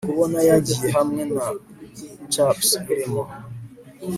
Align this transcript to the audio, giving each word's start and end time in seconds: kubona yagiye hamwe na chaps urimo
kubona 0.09 0.39
yagiye 0.49 0.87
hamwe 0.97 1.21
na 1.33 1.45
chaps 2.33 2.69
urimo 2.91 3.23